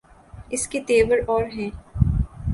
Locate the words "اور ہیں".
1.27-1.69